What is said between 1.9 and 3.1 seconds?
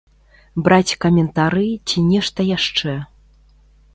ці нешта яшчэ.